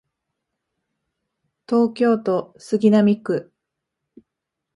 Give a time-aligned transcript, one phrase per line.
[1.69, 3.53] 東京都杉並区